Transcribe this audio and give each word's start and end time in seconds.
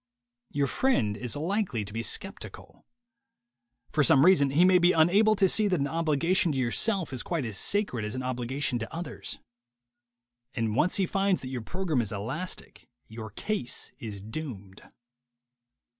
Your 0.49 0.65
friend 0.65 1.15
is 1.15 1.35
likely 1.35 1.85
to 1.85 1.93
be 1.93 2.01
skeptical. 2.01 2.87
For 3.91 4.03
some 4.03 4.25
reason 4.25 4.49
he 4.49 4.65
may 4.65 4.79
be 4.79 4.93
unable 4.93 5.35
to 5.35 5.47
see 5.47 5.67
that 5.67 5.79
an 5.79 5.85
obligation 5.85 6.51
to 6.53 6.57
yourself 6.57 7.13
is 7.13 7.21
quite 7.21 7.45
as 7.45 7.55
sacred 7.59 8.03
as 8.03 8.15
an 8.15 8.23
obligation 8.23 8.79
to 8.79 8.91
others. 8.91 9.37
And 10.55 10.75
once 10.75 10.95
he 10.95 11.05
finds 11.05 11.41
that 11.41 11.49
your 11.49 11.61
program 11.61 12.01
is 12.01 12.11
elastic, 12.11 12.89
your 13.09 13.29
case 13.29 13.91
is 13.99 14.21
doomed. 14.21 14.81